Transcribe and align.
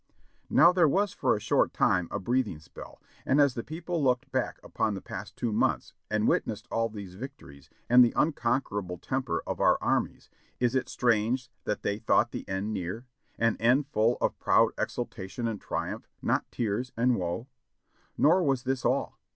Now 0.49 0.71
there 0.73 0.87
was 0.89 1.13
for 1.13 1.35
a 1.35 1.39
short 1.39 1.73
time 1.73 2.07
a 2.09 2.17
breathing 2.17 2.57
spell, 2.57 2.99
and 3.23 3.39
as 3.39 3.53
the 3.53 3.61
people 3.63 4.03
looked 4.03 4.31
back 4.31 4.59
upon 4.63 4.95
the 4.95 4.99
past 5.01 5.35
two 5.37 5.53
months 5.53 5.93
and 6.09 6.27
witnessed 6.27 6.67
all 6.71 6.89
these 6.89 7.13
victories 7.13 7.69
and 7.87 8.03
the 8.03 8.11
unconquerable 8.15 8.97
temper 8.97 9.43
of 9.45 9.59
our 9.59 9.77
armies, 9.79 10.31
is 10.59 10.73
it 10.73 10.89
strange 10.89 11.51
that 11.65 11.83
they 11.83 11.99
thought 11.99 12.31
the 12.31 12.49
end 12.49 12.73
near— 12.73 13.05
an 13.37 13.57
end 13.57 13.85
full 13.89 14.17
of 14.21 14.39
proud 14.39 14.71
ex 14.75 14.95
ultation 14.95 15.47
and 15.47 15.61
triumph, 15.61 16.07
not 16.19 16.49
tears 16.51 16.91
and 16.97 17.11
woe? 17.15 17.43
588 17.43 17.43
JOHNNY 17.43 17.43
REB 17.43 17.43
AND 17.43 17.43
BILLY 17.43 18.23
YANK 18.23 18.23
Nor 18.33 18.41
was 18.43 18.63
this 18.63 18.83
all. 18.83 19.19